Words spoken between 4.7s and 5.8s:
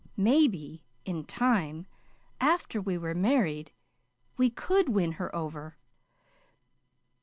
win her over."